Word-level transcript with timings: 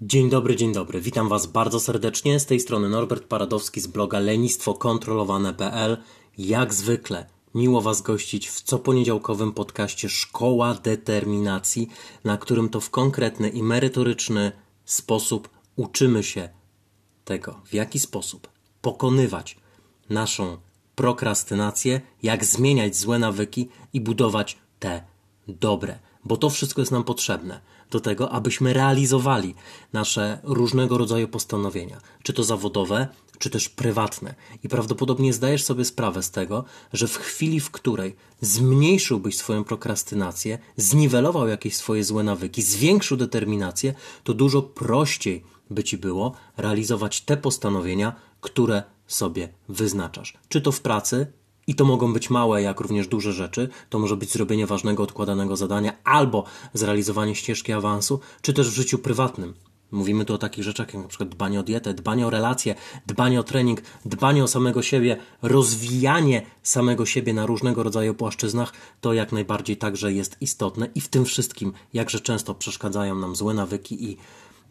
Dzień 0.00 0.30
dobry, 0.30 0.56
dzień 0.56 0.72
dobry. 0.72 1.00
Witam 1.00 1.28
Was 1.28 1.46
bardzo 1.46 1.80
serdecznie. 1.80 2.40
Z 2.40 2.46
tej 2.46 2.60
strony 2.60 2.88
Norbert 2.88 3.24
Paradowski 3.24 3.80
z 3.80 3.86
bloga 3.86 4.18
lenistwokontrolowane.pl. 4.18 5.96
Jak 6.38 6.74
zwykle 6.74 7.26
miło 7.54 7.80
Was 7.80 8.02
gościć 8.02 8.48
w 8.48 8.62
coponiedziałkowym 8.62 9.52
podcaście 9.52 10.08
Szkoła 10.08 10.74
Determinacji, 10.74 11.88
na 12.24 12.36
którym 12.38 12.68
to 12.68 12.80
w 12.80 12.90
konkretny 12.90 13.48
i 13.48 13.62
merytoryczny 13.62 14.52
sposób 14.84 15.48
uczymy 15.76 16.22
się 16.22 16.48
tego, 17.24 17.60
w 17.64 17.74
jaki 17.74 17.98
sposób 17.98 18.48
pokonywać 18.82 19.56
naszą 20.10 20.56
prokrastynację, 20.94 22.00
jak 22.22 22.44
zmieniać 22.44 22.96
złe 22.96 23.18
nawyki 23.18 23.68
i 23.92 24.00
budować 24.00 24.58
te 24.78 25.04
dobre, 25.48 25.98
bo 26.24 26.36
to 26.36 26.50
wszystko 26.50 26.82
jest 26.82 26.92
nam 26.92 27.04
potrzebne 27.04 27.60
do 27.90 28.00
tego, 28.00 28.30
abyśmy 28.30 28.72
realizowali 28.72 29.54
nasze 29.92 30.38
różnego 30.42 30.98
rodzaju 30.98 31.28
postanowienia, 31.28 32.00
czy 32.22 32.32
to 32.32 32.44
zawodowe, 32.44 33.08
czy 33.38 33.50
też 33.50 33.68
prywatne. 33.68 34.34
I 34.64 34.68
prawdopodobnie 34.68 35.32
zdajesz 35.32 35.64
sobie 35.64 35.84
sprawę 35.84 36.22
z 36.22 36.30
tego, 36.30 36.64
że 36.92 37.08
w 37.08 37.16
chwili, 37.16 37.60
w 37.60 37.70
której 37.70 38.16
zmniejszyłbyś 38.40 39.36
swoją 39.36 39.64
prokrastynację, 39.64 40.58
zniwelował 40.76 41.48
jakieś 41.48 41.76
swoje 41.76 42.04
złe 42.04 42.22
nawyki, 42.22 42.62
zwiększył 42.62 43.16
determinację, 43.16 43.94
to 44.24 44.34
dużo 44.34 44.62
prościej 44.62 45.44
by 45.70 45.84
ci 45.84 45.98
było 45.98 46.34
realizować 46.56 47.20
te 47.20 47.36
postanowienia, 47.36 48.12
które 48.40 48.82
sobie 49.06 49.48
wyznaczasz. 49.68 50.34
Czy 50.48 50.60
to 50.60 50.72
w 50.72 50.80
pracy, 50.80 51.32
i 51.66 51.74
to 51.74 51.84
mogą 51.84 52.12
być 52.12 52.30
małe, 52.30 52.62
jak 52.62 52.80
również 52.80 53.08
duże 53.08 53.32
rzeczy. 53.32 53.68
To 53.90 53.98
może 53.98 54.16
być 54.16 54.32
zrobienie 54.32 54.66
ważnego, 54.66 55.02
odkładanego 55.02 55.56
zadania 55.56 55.92
albo 56.04 56.44
zrealizowanie 56.74 57.34
ścieżki 57.34 57.72
awansu, 57.72 58.20
czy 58.42 58.52
też 58.52 58.70
w 58.70 58.74
życiu 58.74 58.98
prywatnym. 58.98 59.54
Mówimy 59.90 60.24
tu 60.24 60.34
o 60.34 60.38
takich 60.38 60.64
rzeczach 60.64 60.94
jak 60.94 61.02
na 61.02 61.08
przykład 61.08 61.28
dbanie 61.28 61.60
o 61.60 61.62
dietę, 61.62 61.94
dbanie 61.94 62.26
o 62.26 62.30
relacje, 62.30 62.74
dbanie 63.06 63.40
o 63.40 63.42
trening, 63.42 63.82
dbanie 64.04 64.44
o 64.44 64.48
samego 64.48 64.82
siebie, 64.82 65.16
rozwijanie 65.42 66.42
samego 66.62 67.06
siebie 67.06 67.34
na 67.34 67.46
różnego 67.46 67.82
rodzaju 67.82 68.14
płaszczyznach, 68.14 68.72
to 69.00 69.12
jak 69.12 69.32
najbardziej 69.32 69.76
także 69.76 70.12
jest 70.12 70.36
istotne 70.40 70.88
i 70.94 71.00
w 71.00 71.08
tym 71.08 71.24
wszystkim 71.24 71.72
jakże 71.94 72.20
często 72.20 72.54
przeszkadzają 72.54 73.14
nam 73.14 73.36
złe 73.36 73.54
nawyki 73.54 74.04
i 74.04 74.16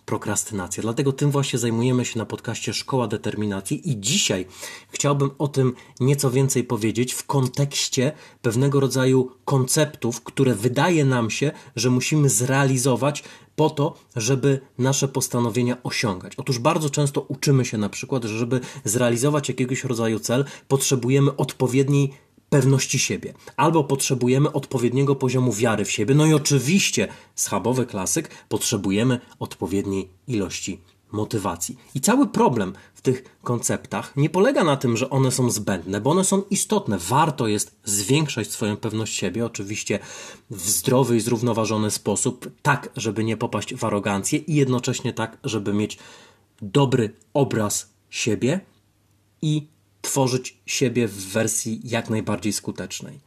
prokrastynacja. 0.05 0.83
Dlatego 0.83 1.13
tym 1.13 1.31
właśnie 1.31 1.59
zajmujemy 1.59 2.05
się 2.05 2.19
na 2.19 2.25
podcaście 2.25 2.73
Szkoła 2.73 3.07
Determinacji 3.07 3.91
i 3.91 3.99
dzisiaj 3.99 4.45
chciałbym 4.89 5.31
o 5.37 5.47
tym 5.47 5.73
nieco 5.99 6.31
więcej 6.31 6.63
powiedzieć 6.63 7.13
w 7.13 7.25
kontekście 7.25 8.11
pewnego 8.41 8.79
rodzaju 8.79 9.31
konceptów, 9.45 10.21
które 10.21 10.55
wydaje 10.55 11.05
nam 11.05 11.29
się, 11.29 11.51
że 11.75 11.89
musimy 11.89 12.29
zrealizować 12.29 13.23
po 13.55 13.69
to, 13.69 13.93
żeby 14.15 14.59
nasze 14.77 15.07
postanowienia 15.07 15.77
osiągać. 15.83 16.33
Otóż 16.37 16.59
bardzo 16.59 16.89
często 16.89 17.21
uczymy 17.21 17.65
się 17.65 17.77
na 17.77 17.89
przykład, 17.89 18.23
że 18.23 18.37
żeby 18.37 18.59
zrealizować 18.83 19.49
jakiegoś 19.49 19.83
rodzaju 19.83 20.19
cel, 20.19 20.45
potrzebujemy 20.67 21.35
odpowiedniej 21.35 22.13
pewności 22.49 22.99
siebie, 22.99 23.33
albo 23.57 23.83
potrzebujemy 23.83 24.51
odpowiedniego 24.51 25.15
poziomu 25.15 25.53
wiary 25.53 25.85
w 25.85 25.91
siebie, 25.91 26.15
no 26.15 26.25
i 26.25 26.33
oczywiście, 26.33 27.07
schabowy 27.35 27.85
klasyk, 27.85 28.29
potrzebujemy 28.49 29.19
odpowiedniej 29.39 30.09
ilości 30.27 30.81
motywacji. 31.11 31.77
I 31.95 32.01
cały 32.01 32.27
problem 32.27 32.73
w 32.93 33.01
tych 33.01 33.39
konceptach 33.43 34.15
nie 34.15 34.29
polega 34.29 34.63
na 34.63 34.77
tym, 34.77 34.97
że 34.97 35.09
one 35.09 35.31
są 35.31 35.49
zbędne, 35.49 36.01
bo 36.01 36.11
one 36.11 36.23
są 36.23 36.41
istotne. 36.49 36.97
Warto 36.97 37.47
jest 37.47 37.75
zwiększać 37.83 38.51
swoją 38.51 38.77
pewność 38.77 39.15
siebie, 39.15 39.45
oczywiście 39.45 39.99
w 40.49 40.69
zdrowy 40.69 41.17
i 41.17 41.21
zrównoważony 41.21 41.91
sposób, 41.91 42.51
tak, 42.61 42.89
żeby 42.95 43.23
nie 43.23 43.37
popaść 43.37 43.75
w 43.75 43.83
arogancję 43.83 44.39
i 44.39 44.55
jednocześnie 44.55 45.13
tak, 45.13 45.37
żeby 45.43 45.73
mieć 45.73 45.97
dobry 46.61 47.13
obraz 47.33 47.93
siebie 48.09 48.59
i 49.41 49.67
tworzyć 50.05 50.57
siebie 50.65 51.07
w 51.07 51.27
wersji 51.33 51.81
jak 51.83 52.09
najbardziej 52.09 52.53
skutecznej. 52.53 53.19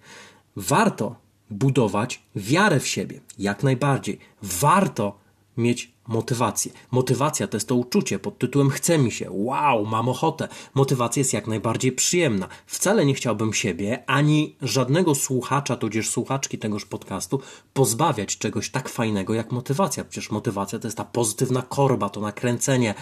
Warto 0.57 1.17
budować 1.51 2.23
wiarę 2.37 2.81
w 2.81 2.89
siebie, 2.89 3.21
jak 3.39 3.63
najbardziej. 3.63 4.19
Warto 4.43 5.19
mieć 5.57 5.93
motywację. 6.09 6.73
Motywacja 6.91 7.49
to 7.49 7.57
jest 7.57 7.69
to 7.69 7.75
uczucie 7.75 8.19
pod 8.19 8.39
tytułem 8.39 8.71
chce 8.71 8.99
mi 8.99 9.13
się, 9.13 9.27
wow, 9.31 9.87
mam 9.87 10.09
ochotę. 10.09 10.49
Motywacja 10.75 11.21
jest 11.21 11.33
jak 11.33 11.47
najbardziej 11.47 11.93
przyjemna. 11.93 12.49
Wcale 12.67 13.07
nie 13.07 13.15
chciałbym 13.15 13.55
siebie 13.55 14.05
ani 14.07 14.57
żadnego 14.63 15.15
słuchacza, 15.15 15.77
tudzież 15.77 16.11
słuchaczki 16.11 16.59
tegoż 16.59 16.85
podcastu 16.85 17.41
pozbawiać 17.73 18.39
czegoś 18.39 18.71
tak 18.71 18.89
fajnego 18.89 19.35
jak 19.35 19.53
motywacja. 19.53 20.05
Przecież 20.05 20.31
motywacja 20.31 20.79
to 20.79 20.87
jest 20.87 20.97
ta 20.97 21.05
pozytywna 21.05 21.63
korba, 21.63 22.09
to 22.09 22.21
nakręcenie, 22.21 22.95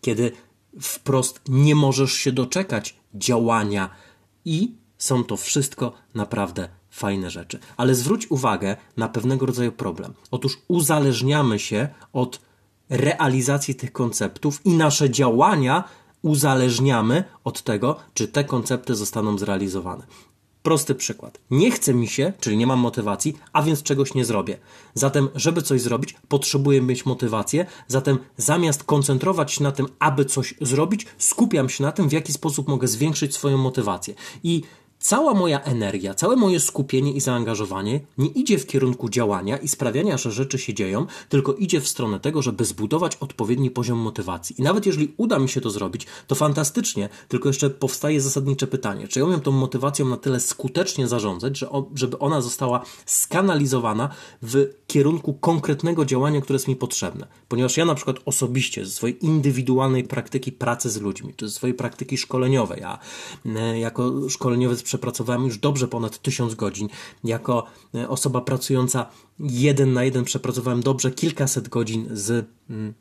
kiedy 0.00 0.32
wprost 0.80 1.40
nie 1.48 1.74
możesz 1.74 2.12
się 2.12 2.32
doczekać 2.32 2.96
działania 3.14 3.90
i 4.44 4.74
są 4.98 5.24
to 5.24 5.36
wszystko 5.36 5.92
naprawdę 6.14 6.68
fajne 6.90 7.30
rzeczy. 7.30 7.58
Ale 7.76 7.94
zwróć 7.94 8.30
uwagę 8.30 8.76
na 8.96 9.08
pewnego 9.08 9.46
rodzaju 9.46 9.72
problem. 9.72 10.14
Otóż 10.30 10.58
uzależniamy 10.68 11.58
się 11.58 11.88
od 12.12 12.40
realizacji 12.88 13.74
tych 13.74 13.92
konceptów 13.92 14.60
i 14.64 14.70
nasze 14.70 15.10
działania 15.10 15.84
uzależniamy 16.22 17.24
od 17.44 17.62
tego, 17.62 17.96
czy 18.14 18.28
te 18.28 18.44
koncepty 18.44 18.94
zostaną 18.94 19.38
zrealizowane. 19.38 20.06
Prosty 20.62 20.94
przykład. 20.94 21.38
Nie 21.50 21.70
chce 21.70 21.94
mi 21.94 22.08
się, 22.08 22.32
czyli 22.40 22.56
nie 22.56 22.66
mam 22.66 22.78
motywacji, 22.78 23.38
a 23.52 23.62
więc 23.62 23.82
czegoś 23.82 24.14
nie 24.14 24.24
zrobię. 24.24 24.58
Zatem, 24.94 25.28
żeby 25.34 25.62
coś 25.62 25.80
zrobić, 25.80 26.14
potrzebuję 26.28 26.82
mieć 26.82 27.06
motywację. 27.06 27.66
Zatem, 27.88 28.18
zamiast 28.36 28.84
koncentrować 28.84 29.52
się 29.52 29.62
na 29.62 29.72
tym, 29.72 29.86
aby 29.98 30.24
coś 30.24 30.54
zrobić, 30.60 31.06
skupiam 31.18 31.68
się 31.68 31.84
na 31.84 31.92
tym, 31.92 32.08
w 32.08 32.12
jaki 32.12 32.32
sposób 32.32 32.68
mogę 32.68 32.88
zwiększyć 32.88 33.34
swoją 33.34 33.58
motywację. 33.58 34.14
I 34.42 34.62
cała 35.02 35.34
moja 35.34 35.60
energia, 35.60 36.14
całe 36.14 36.36
moje 36.36 36.60
skupienie 36.60 37.12
i 37.12 37.20
zaangażowanie 37.20 38.00
nie 38.18 38.28
idzie 38.28 38.58
w 38.58 38.66
kierunku 38.66 39.08
działania 39.08 39.56
i 39.56 39.68
sprawiania, 39.68 40.18
że 40.18 40.32
rzeczy 40.32 40.58
się 40.58 40.74
dzieją, 40.74 41.06
tylko 41.28 41.54
idzie 41.54 41.80
w 41.80 41.88
stronę 41.88 42.20
tego, 42.20 42.42
żeby 42.42 42.64
zbudować 42.64 43.16
odpowiedni 43.16 43.70
poziom 43.70 43.98
motywacji. 43.98 44.56
I 44.58 44.62
nawet 44.62 44.86
jeżeli 44.86 45.14
uda 45.16 45.38
mi 45.38 45.48
się 45.48 45.60
to 45.60 45.70
zrobić, 45.70 46.06
to 46.26 46.34
fantastycznie, 46.34 47.08
tylko 47.28 47.48
jeszcze 47.48 47.70
powstaje 47.70 48.20
zasadnicze 48.20 48.66
pytanie, 48.66 49.08
czy 49.08 49.18
ja 49.18 49.24
umiem 49.24 49.40
tą 49.40 49.50
motywacją 49.50 50.08
na 50.08 50.16
tyle 50.16 50.40
skutecznie 50.40 51.08
zarządzać, 51.08 51.58
że 51.58 51.68
żeby 51.94 52.18
ona 52.18 52.40
została 52.40 52.84
skanalizowana 53.06 54.08
w 54.42 54.74
kierunku 54.86 55.34
konkretnego 55.34 56.04
działania, 56.04 56.40
które 56.40 56.54
jest 56.54 56.68
mi 56.68 56.76
potrzebne. 56.76 57.26
Ponieważ 57.48 57.76
ja 57.76 57.84
na 57.84 57.94
przykład 57.94 58.16
osobiście 58.24 58.86
ze 58.86 58.92
swojej 58.92 59.24
indywidualnej 59.24 60.04
praktyki 60.04 60.52
pracy 60.52 60.90
z 60.90 61.00
ludźmi, 61.00 61.34
czy 61.36 61.48
ze 61.48 61.54
swojej 61.54 61.74
praktyki 61.74 62.18
szkoleniowej, 62.18 62.80
ja 62.80 62.98
e, 63.46 63.78
jako 63.78 64.28
szkoleniowiec 64.28 64.82
przepracowałem 64.92 65.44
już 65.44 65.58
dobrze 65.58 65.88
ponad 65.88 66.18
tysiąc 66.18 66.54
godzin. 66.54 66.88
Jako 67.24 67.66
e, 67.94 68.08
osoba 68.08 68.40
pracująca 68.40 69.06
jeden 69.40 69.92
na 69.92 70.04
jeden 70.04 70.24
przepracowałem 70.24 70.80
dobrze 70.80 71.10
kilkaset 71.10 71.68
godzin 71.68 72.08
z 72.10 72.46
mm, 72.70 72.94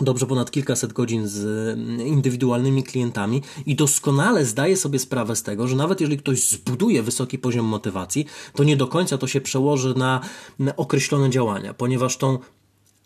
dobrze 0.00 0.26
ponad 0.26 0.50
kilkaset 0.50 0.92
godzin 0.92 1.28
z 1.28 1.44
mm, 1.78 2.06
indywidualnymi 2.06 2.82
klientami 2.82 3.42
i 3.66 3.76
doskonale 3.76 4.44
zdaję 4.44 4.76
sobie 4.76 4.98
sprawę 4.98 5.36
z 5.36 5.42
tego, 5.42 5.68
że 5.68 5.76
nawet 5.76 6.00
jeżeli 6.00 6.18
ktoś 6.18 6.48
zbuduje 6.48 7.02
wysoki 7.02 7.38
poziom 7.38 7.66
motywacji, 7.66 8.26
to 8.54 8.64
nie 8.64 8.76
do 8.76 8.86
końca 8.86 9.18
to 9.18 9.26
się 9.26 9.40
przełoży 9.40 9.94
na 9.96 10.20
określone 10.76 11.30
działania, 11.30 11.74
ponieważ 11.74 12.16
tą 12.16 12.38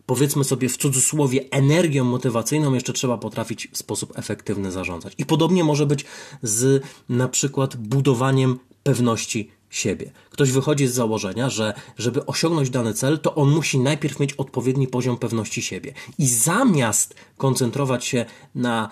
powiedzmy 0.07 0.45
sobie 0.45 0.69
w 0.69 0.77
cudzysłowie, 0.77 1.45
energią 1.51 2.05
motywacyjną 2.05 2.75
jeszcze 2.75 2.93
trzeba 2.93 3.19
potrafić 3.19 3.69
w 3.73 3.79
sposób 3.79 4.19
efektywny 4.19 4.73
zarządzać. 4.73 5.13
I 5.19 5.27
podobnie 5.27 5.65
może 5.65 5.87
być 5.87 6.05
z 6.43 6.85
na 7.09 7.29
przykład 7.29 7.77
budowaniem 7.77 8.59
pewności 8.83 9.51
siebie. 9.71 10.13
Ktoś 10.31 10.51
wychodzi 10.51 10.87
z 10.87 10.95
założenia, 10.95 11.51
że 11.51 11.75
żeby 11.99 12.27
osiągnąć 12.27 12.71
dany 12.71 12.95
cel, 12.95 13.19
to 13.19 13.35
on 13.35 13.51
musi 13.51 13.79
najpierw 13.79 14.21
mieć 14.21 14.33
odpowiedni 14.33 14.89
poziom 14.89 15.17
pewności 15.17 15.63
siebie. 15.63 15.93
I 16.19 16.29
zamiast 16.29 17.15
koncentrować 17.37 18.05
się 18.05 18.25
na 18.55 18.91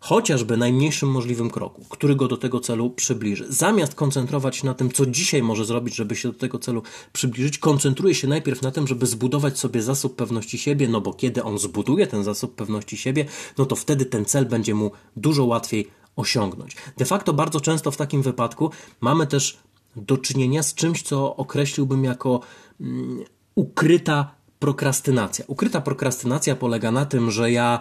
chociażby 0.00 0.56
najmniejszym 0.56 1.10
możliwym 1.10 1.50
kroku, 1.50 1.84
który 1.88 2.16
go 2.16 2.28
do 2.28 2.36
tego 2.36 2.60
celu 2.60 2.90
przybliży. 2.90 3.46
Zamiast 3.48 3.94
koncentrować 3.94 4.56
się 4.56 4.66
na 4.66 4.74
tym, 4.74 4.92
co 4.92 5.06
dzisiaj 5.06 5.42
może 5.42 5.64
zrobić, 5.64 5.94
żeby 5.94 6.16
się 6.16 6.28
do 6.28 6.38
tego 6.38 6.58
celu 6.58 6.82
przybliżyć, 7.12 7.58
koncentruje 7.58 8.14
się 8.14 8.28
najpierw 8.28 8.62
na 8.62 8.70
tym, 8.70 8.86
żeby 8.86 9.06
zbudować 9.06 9.58
sobie 9.58 9.82
zasób 9.82 10.16
pewności 10.16 10.58
siebie, 10.58 10.88
no 10.88 11.00
bo 11.00 11.12
kiedy 11.12 11.42
on 11.42 11.58
zbuduje 11.58 12.06
ten 12.06 12.24
zasób 12.24 12.54
pewności 12.54 12.96
siebie, 12.96 13.24
no 13.58 13.66
to 13.66 13.76
wtedy 13.76 14.04
ten 14.04 14.24
cel 14.24 14.46
będzie 14.46 14.74
mu 14.74 14.90
dużo 15.16 15.44
łatwiej 15.44 15.88
osiągnąć. 16.16 16.76
De 16.96 17.04
facto 17.04 17.32
bardzo 17.32 17.60
często 17.60 17.90
w 17.90 17.96
takim 17.96 18.22
wypadku 18.22 18.70
mamy 19.00 19.26
też 19.26 19.58
do 19.96 20.18
czynienia 20.18 20.62
z 20.62 20.74
czymś, 20.74 21.02
co 21.02 21.36
określiłbym 21.36 22.04
jako 22.04 22.40
mm, 22.80 23.24
ukryta 23.54 24.34
prokrastynacja. 24.58 25.44
Ukryta 25.48 25.80
prokrastynacja 25.80 26.56
polega 26.56 26.90
na 26.90 27.06
tym, 27.06 27.30
że 27.30 27.52
ja 27.52 27.78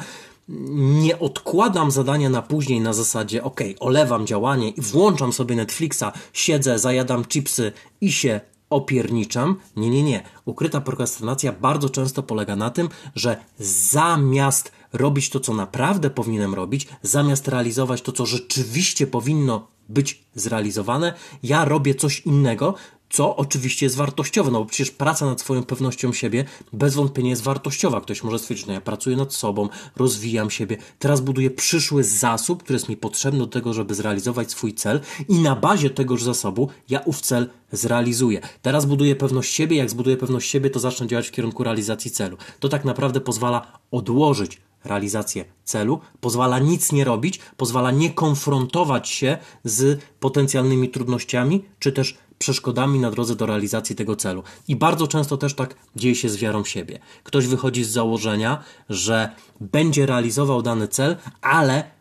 nie 0.80 1.20
odkładam 1.20 1.92
zadania 1.92 2.30
na 2.30 2.42
później 2.42 2.82
na 2.82 2.94
zasadzie, 2.94 3.44
ok, 3.44 3.62
olewam 3.80 4.28
działanie 4.28 4.70
i 4.70 4.82
włączam 4.82 5.34
sobie 5.34 5.56
Netflixa, 5.56 6.04
siedzę, 6.34 6.80
zajadam 6.80 7.26
chipsy 7.26 7.72
i 8.02 8.12
się 8.12 8.42
opierniczam. 8.70 9.56
Nie, 9.76 9.90
nie, 9.90 10.04
nie. 10.04 10.24
Ukryta 10.46 10.82
prokrastynacja 10.82 11.52
bardzo 11.52 11.90
często 11.90 12.24
polega 12.24 12.56
na 12.56 12.70
tym, 12.70 12.90
że 13.16 13.38
zamiast 13.60 14.72
robić 14.94 15.30
to, 15.30 15.40
co 15.40 15.54
naprawdę 15.54 16.10
powinienem 16.10 16.54
robić, 16.54 16.88
zamiast 17.02 17.48
realizować 17.48 18.02
to, 18.02 18.12
co 18.12 18.26
rzeczywiście 18.26 19.08
powinno 19.08 19.68
być 19.90 20.24
zrealizowane, 20.36 21.14
ja 21.44 21.66
robię 21.66 21.96
coś 21.96 22.20
innego, 22.20 22.74
co 23.10 23.36
oczywiście 23.36 23.86
jest 23.86 23.96
wartościowe, 23.96 24.52
no 24.52 24.60
bo 24.60 24.66
przecież 24.66 24.92
praca 24.92 25.26
nad 25.26 25.42
swoją 25.42 25.64
pewnością 25.64 26.14
siebie 26.14 26.46
bez 26.74 26.96
wątpienia 26.96 27.30
jest 27.30 27.44
wartościowa. 27.44 28.02
Ktoś 28.02 28.24
może 28.24 28.40
stwierdzić, 28.40 28.68
no 28.68 28.74
ja 28.74 28.82
pracuję 28.82 29.18
nad 29.18 29.34
sobą, 29.34 29.70
rozwijam 29.96 30.50
siebie, 30.50 30.78
teraz 31.00 31.22
buduję 31.22 31.52
przyszły 31.52 32.04
zasób, 32.04 32.64
który 32.64 32.76
jest 32.76 32.90
mi 32.90 32.98
potrzebny 32.98 33.40
do 33.40 33.48
tego, 33.48 33.74
żeby 33.74 33.96
zrealizować 33.96 34.52
swój 34.52 34.74
cel 34.74 35.00
i 35.28 35.40
na 35.40 35.56
bazie 35.56 35.90
tegoż 35.90 36.24
zasobu 36.24 36.70
ja 36.90 37.00
ów 37.00 37.22
cel 37.22 37.50
zrealizuję. 37.72 38.42
Teraz 38.62 38.86
buduję 38.86 39.16
pewność 39.16 39.54
siebie, 39.54 39.78
jak 39.78 39.90
zbuduję 39.90 40.18
pewność 40.18 40.50
siebie, 40.50 40.70
to 40.70 40.80
zacznę 40.80 41.08
działać 41.08 41.28
w 41.28 41.32
kierunku 41.32 41.64
realizacji 41.64 42.12
celu. 42.12 42.38
To 42.60 42.70
tak 42.70 42.86
naprawdę 42.86 43.22
pozwala 43.22 43.80
odłożyć 43.92 44.62
realizację 44.84 45.46
celu, 45.64 46.00
pozwala 46.22 46.60
nic 46.60 46.92
nie 46.92 47.04
robić, 47.04 47.40
pozwala 47.58 47.92
nie 47.92 48.10
konfrontować 48.10 49.10
się 49.10 49.38
z 49.64 50.02
potencjalnymi 50.20 50.90
trudnościami, 50.90 51.64
czy 51.80 51.92
też 51.92 52.18
przeszkodami 52.40 53.00
na 53.00 53.12
drodze 53.12 53.36
do 53.36 53.46
realizacji 53.46 53.96
tego 53.96 54.16
celu. 54.16 54.44
I 54.68 54.76
bardzo 54.76 55.08
często 55.08 55.38
też 55.38 55.54
tak 55.54 55.76
dzieje 55.96 56.16
się 56.16 56.30
z 56.30 56.38
wiarą 56.38 56.64
siebie. 56.64 57.00
Ktoś 57.24 57.48
wychodzi 57.48 57.84
z 57.84 57.90
założenia, 57.90 58.64
że 58.90 59.30
będzie 59.62 60.06
realizował 60.06 60.62
dany 60.62 60.88
cel, 60.88 61.18
ale 61.42 61.92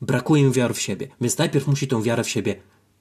brakuje 0.00 0.44
mu 0.44 0.52
wiary 0.52 0.74
w 0.74 0.80
siebie. 0.80 1.08
Więc 1.20 1.38
najpierw 1.38 1.66
musi 1.66 1.88
tę 1.88 2.02
wiarę 2.02 2.24
w 2.24 2.28
siebie 2.28 2.56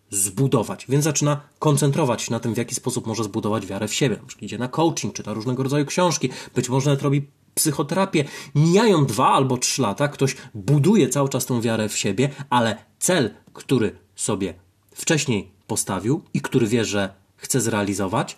zbudować, 0.10 0.86
więc 0.90 1.04
zaczyna 1.04 1.42
koncentrować 1.60 2.22
się 2.22 2.32
na 2.32 2.40
tym, 2.40 2.54
w 2.54 2.58
jaki 2.58 2.76
sposób 2.76 3.08
może 3.08 3.24
zbudować 3.24 3.66
wiarę 3.66 3.88
w 3.88 3.94
siebie. 3.94 4.16
Na 4.16 4.42
idzie 4.42 4.58
na 4.58 4.68
coaching, 4.68 5.14
czyta 5.14 5.34
różnego 5.34 5.64
rodzaju 5.64 5.86
książki, 5.86 6.30
być 6.56 6.70
może 6.70 6.90
nawet 6.90 7.04
robi 7.04 7.28
psychoterapię. 7.54 8.26
Mijają 8.56 9.06
dwa 9.06 9.28
albo 9.28 9.58
trzy 9.58 9.82
lata, 9.82 10.08
ktoś 10.08 10.36
buduje 10.54 11.10
cały 11.10 11.30
czas 11.30 11.46
tę 11.46 11.62
wiarę 11.62 11.90
w 11.90 11.98
siebie, 11.98 12.30
ale 12.50 12.78
cel, 13.00 13.34
który 13.54 13.98
sobie 14.16 14.54
wcześniej 14.96 15.57
postawił 15.68 16.22
i 16.34 16.42
który 16.42 16.68
wie, 16.68 16.86
że 16.86 17.14
chce 17.36 17.62
zrealizować, 17.62 18.38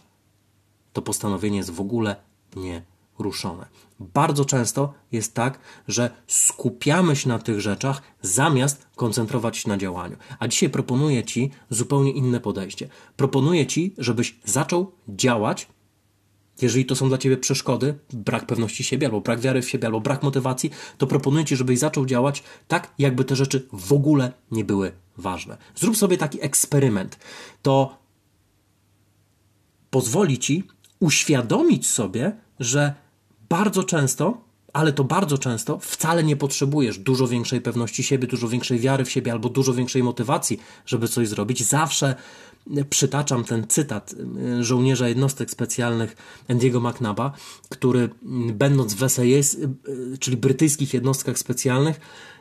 to 0.94 1.02
postanowienie 1.02 1.58
jest 1.58 1.72
w 1.72 1.81
ogóle 1.81 2.16
nie 2.56 2.81
ruszone. 3.20 3.66
Bardzo 4.00 4.46
często 4.46 4.94
jest 5.12 5.34
tak, 5.34 5.60
że 5.88 6.12
skupiamy 6.28 7.16
się 7.16 7.30
na 7.30 7.40
tych 7.40 7.62
rzeczach 7.62 8.02
zamiast 8.22 8.88
koncentrować 8.96 9.58
się 9.58 9.70
na 9.70 9.78
działaniu. 9.78 10.18
A 10.40 10.48
dzisiaj 10.48 10.70
proponuję 10.70 11.24
Ci 11.24 11.52
zupełnie 11.70 12.12
inne 12.12 12.40
podejście. 12.40 12.90
Proponuję 13.18 13.68
Ci, 13.68 13.94
żebyś 13.98 14.36
zaczął 14.46 14.92
działać 15.08 15.68
jeżeli 16.62 16.86
to 16.86 16.96
są 16.96 17.10
dla 17.10 17.18
ciebie 17.18 17.38
przeszkody, 17.38 17.96
brak 18.14 18.46
pewności 18.46 18.84
siebie, 18.84 19.08
albo 19.08 19.22
brak 19.22 19.40
wiary 19.40 19.62
w 19.62 19.70
siebie, 19.70 19.86
albo 19.86 20.02
brak 20.02 20.24
motywacji, 20.24 20.70
to 20.98 21.08
proponuję 21.08 21.46
ci, 21.46 21.56
żebyś 21.56 21.80
zaczął 21.80 22.06
działać 22.06 22.44
tak, 22.68 22.94
jakby 22.98 23.26
te 23.26 23.36
rzeczy 23.36 23.68
w 23.74 23.94
ogóle 23.94 24.34
nie 24.52 24.64
były 24.66 24.92
ważne. 25.19 25.57
Zrób 25.75 25.98
sobie 25.98 26.18
taki 26.18 26.44
eksperyment. 26.44 27.19
To 27.62 27.98
pozwoli 29.89 30.39
ci 30.39 30.63
uświadomić 31.00 31.89
sobie, 31.89 32.38
że 32.60 32.94
bardzo 33.50 33.83
często, 33.83 34.42
ale 34.74 34.94
to 34.94 35.04
bardzo 35.04 35.38
często, 35.38 35.80
wcale 35.80 36.24
nie 36.24 36.36
potrzebujesz 36.36 36.98
dużo 36.98 37.27
większej 37.27 37.62
pewności 37.62 38.04
siebie, 38.04 38.27
dużo 38.27 38.48
większej 38.48 38.80
wiary 38.80 39.06
w 39.06 39.12
siebie 39.12 39.31
albo 39.31 39.50
dużo 39.50 39.74
większej 39.74 40.04
motywacji, 40.04 40.60
żeby 40.86 41.07
coś 41.07 41.27
zrobić. 41.27 41.63
Zawsze 41.63 42.16
przytaczam 42.89 43.44
ten 43.44 43.68
cytat 43.68 44.16
y, 44.60 44.63
żołnierza 44.63 45.07
jednostek 45.07 45.51
specjalnych 45.51 46.16
Andiego 46.50 46.80
McNaba, 46.80 47.31
który 47.69 48.10
mm, 48.24 48.57
będąc 48.57 48.94
w 48.94 49.10
SAS, 49.10 49.54
y, 49.54 49.69
y, 50.13 50.18
czyli 50.18 50.38
brytyjskich 50.38 50.94
jednostkach 50.94 51.38
specjalnych, 51.39 52.00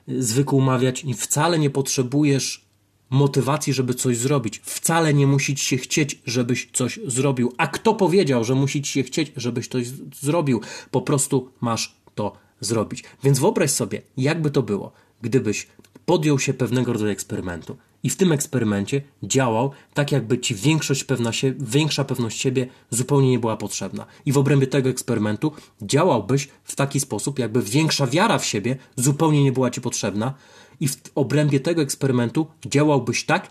zwykł 0.08 0.60
mawiać, 0.60 1.06
wcale 1.16 1.58
nie 1.58 1.70
potrzebujesz 1.70 2.67
motywacji, 3.10 3.72
żeby 3.72 3.94
coś 3.94 4.16
zrobić. 4.16 4.60
Wcale 4.64 5.14
nie 5.14 5.26
musi 5.26 5.55
ci 5.55 5.64
się 5.64 5.76
chcieć, 5.76 6.19
żebyś 6.26 6.69
coś 6.72 7.00
zrobił. 7.06 7.52
A 7.58 7.66
kto 7.66 7.94
powiedział, 7.94 8.44
że 8.44 8.55
musi 8.55 8.82
ci 8.82 8.93
się 8.93 9.02
chcieć, 9.02 9.32
żebyś 9.37 9.69
coś 9.69 9.87
zrobił? 10.20 10.60
Po 10.90 11.02
prostu 11.02 11.50
masz 11.60 11.96
to 12.14 12.32
zrobić. 12.60 13.05
Więc 13.22 13.38
wyobraź 13.38 13.70
sobie, 13.70 14.02
jakby 14.16 14.50
to 14.50 14.62
było, 14.62 14.93
gdybyś 15.22 15.66
podjął 16.06 16.38
się 16.38 16.55
pewnego 16.55 16.93
rodzaju 16.93 17.12
eksperymentu 17.12 17.76
i 18.02 18.10
w 18.10 18.16
tym 18.16 18.32
eksperymencie 18.32 19.02
działał 19.22 19.70
tak, 19.94 20.12
jakby 20.12 20.38
ci 20.38 20.54
większość 20.54 21.04
pewna 21.04 21.32
się, 21.32 21.54
większa 21.58 22.04
pewność 22.04 22.40
siebie 22.40 22.66
zupełnie 22.90 23.31
nie 23.31 23.38
była 23.38 23.56
potrzebna. 23.56 24.06
I 24.26 24.32
w 24.32 24.38
obrębie 24.38 24.66
tego 24.66 24.88
eksperymentu 24.88 25.52
działałbyś 25.82 26.49
w 26.64 26.76
taki 26.76 27.00
sposób, 27.00 27.38
jakby 27.38 27.62
większa 27.62 28.06
wiara 28.06 28.38
w 28.38 28.46
siebie 28.46 28.76
zupełnie 28.96 29.44
nie 29.44 29.52
była 29.52 29.70
ci 29.70 29.81
potrzebna. 29.81 30.34
I 30.80 30.88
w 30.88 30.96
obrębie 31.14 31.60
tego 31.60 31.82
eksperymentu 31.82 32.46
działałbyś 32.66 33.25
tak, 33.25 33.48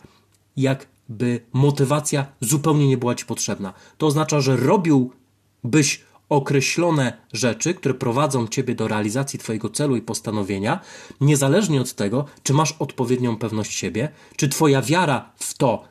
jakby 0.58 1.42
motywacja 1.54 2.26
zupełnie 2.42 2.88
nie 2.88 2.98
była 2.98 3.16
ci 3.16 3.26
potrzebna. 3.26 3.74
To 3.98 4.08
oznacza, 4.08 4.42
że 4.42 4.58
robiłbyś 4.58 6.08
określone 6.30 7.18
rzeczy, 7.34 7.74
które 7.74 7.94
prowadzą 7.94 8.48
Ciebie 8.48 8.76
do 8.76 8.88
realizacji 8.88 9.40
Twojego 9.40 9.70
celu 9.70 9.96
i 9.96 10.02
postanowienia, 10.02 10.80
niezależnie 11.22 11.82
od 11.82 11.94
tego, 11.94 12.26
czy 12.44 12.54
masz 12.54 12.76
odpowiednią 12.80 13.38
pewność 13.38 13.74
siebie, 13.74 14.10
czy 14.36 14.50
Twoja 14.50 14.82
wiara 14.82 15.32
w 15.36 15.54
to 15.54 15.84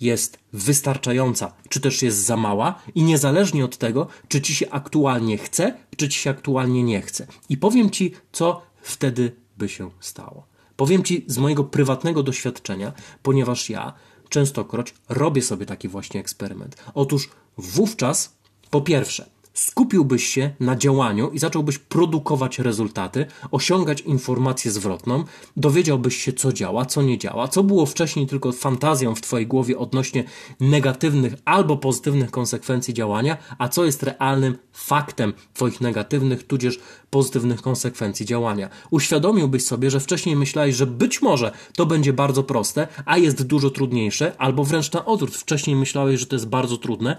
jest 0.00 0.38
wystarczająca, 0.52 1.52
czy 1.68 1.80
też 1.80 2.02
jest 2.02 2.18
za 2.18 2.36
mała, 2.36 2.82
i 2.94 3.02
niezależnie 3.02 3.64
od 3.64 3.76
tego, 3.76 4.06
czy 4.28 4.40
Ci 4.40 4.54
się 4.54 4.70
aktualnie 4.70 5.38
chce, 5.38 5.74
czy 5.96 6.08
Ci 6.08 6.20
się 6.20 6.30
aktualnie 6.30 6.82
nie 6.82 7.02
chce. 7.02 7.26
I 7.48 7.56
powiem 7.56 7.90
Ci, 7.90 8.12
co 8.32 8.62
wtedy 8.82 9.32
by 9.58 9.68
się 9.68 9.90
stało. 10.00 10.49
Powiem 10.80 11.02
Ci 11.02 11.24
z 11.26 11.38
mojego 11.38 11.64
prywatnego 11.64 12.22
doświadczenia, 12.22 12.92
ponieważ 13.22 13.70
ja 13.70 13.92
częstokroć 14.28 14.94
robię 15.08 15.42
sobie 15.42 15.66
taki 15.66 15.88
właśnie 15.88 16.20
eksperyment. 16.20 16.76
Otóż 16.94 17.30
wówczas, 17.56 18.32
po 18.70 18.80
pierwsze, 18.80 19.30
skupiłbyś 19.54 20.26
się 20.26 20.50
na 20.60 20.76
działaniu 20.76 21.30
i 21.30 21.38
zacząłbyś 21.38 21.78
produkować 21.78 22.58
rezultaty, 22.58 23.26
osiągać 23.50 24.00
informację 24.00 24.70
zwrotną, 24.70 25.24
dowiedziałbyś 25.56 26.16
się, 26.16 26.32
co 26.32 26.52
działa, 26.52 26.86
co 26.86 27.02
nie 27.02 27.18
działa, 27.18 27.48
co 27.48 27.62
było 27.62 27.86
wcześniej 27.86 28.26
tylko 28.26 28.52
fantazją 28.52 29.14
w 29.14 29.20
Twojej 29.20 29.46
głowie 29.46 29.78
odnośnie 29.78 30.24
negatywnych 30.60 31.34
albo 31.44 31.76
pozytywnych 31.76 32.30
konsekwencji 32.30 32.94
działania, 32.94 33.36
a 33.58 33.68
co 33.68 33.84
jest 33.84 34.02
realnym 34.02 34.58
faktem 34.72 35.32
Twoich 35.54 35.80
negatywnych, 35.80 36.46
tudzież 36.46 36.80
pozytywnych 37.10 37.62
konsekwencji 37.62 38.26
działania. 38.26 38.68
Uświadomiłbyś 38.90 39.64
sobie, 39.64 39.90
że 39.90 40.00
wcześniej 40.00 40.36
myślałeś, 40.36 40.76
że 40.76 40.86
być 40.86 41.22
może 41.22 41.52
to 41.76 41.86
będzie 41.86 42.12
bardzo 42.12 42.42
proste, 42.42 42.88
a 43.04 43.18
jest 43.18 43.42
dużo 43.42 43.70
trudniejsze, 43.70 44.32
albo 44.38 44.64
wręcz 44.64 44.92
na 44.92 45.04
odwrót, 45.04 45.36
wcześniej 45.36 45.76
myślałeś, 45.76 46.20
że 46.20 46.26
to 46.26 46.36
jest 46.36 46.48
bardzo 46.48 46.76
trudne, 46.76 47.16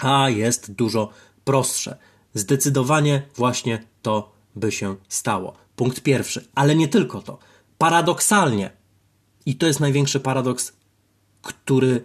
a 0.00 0.30
jest 0.30 0.72
dużo 0.72 1.10
prostsze. 1.44 1.98
Zdecydowanie 2.34 3.22
właśnie 3.36 3.84
to 4.02 4.32
by 4.56 4.72
się 4.72 4.96
stało. 5.08 5.52
Punkt 5.76 6.00
pierwszy, 6.00 6.48
ale 6.54 6.74
nie 6.74 6.88
tylko 6.88 7.22
to. 7.22 7.38
Paradoksalnie, 7.78 8.70
i 9.46 9.56
to 9.56 9.66
jest 9.66 9.80
największy 9.80 10.20
paradoks, 10.20 10.72
który 11.42 12.04